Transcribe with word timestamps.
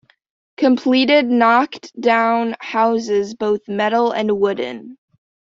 Completed 0.57 1.27
knocked 1.29 1.91
down 2.01 2.55
houses 2.59 3.35
both 3.35 3.67
metal 3.67 4.11
and 4.11 4.31
wooden. 4.39 4.97